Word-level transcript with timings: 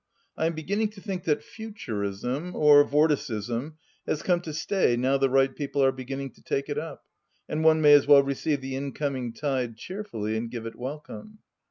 I 0.35 0.47
am 0.47 0.53
beginning 0.55 0.89
to 0.93 0.99
think 0.99 1.25
that 1.25 1.43
Futurism— 1.43 2.55
or 2.55 2.83
Vortieism— 2.83 3.73
has 4.07 4.23
come 4.23 4.41
to 4.41 4.51
stay 4.51 4.97
now 4.97 5.19
the 5.19 5.29
right 5.29 5.55
people 5.55 5.83
are 5.83 5.91
beginning 5.91 6.31
to 6.31 6.41
take 6.41 6.69
it 6.69 6.77
up, 6.79 7.05
and 7.47 7.63
one 7.63 7.81
may 7.81 7.93
as 7.93 8.07
well 8.07 8.23
receive 8.23 8.61
the 8.61 8.75
incoming 8.75 9.31
tide 9.31 9.77
cheerfully, 9.77 10.35
and 10.35 10.49
give 10.49 10.65
it 10.65 10.75
welcome. 10.75 11.37